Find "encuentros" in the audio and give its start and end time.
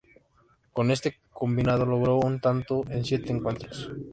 3.31-3.91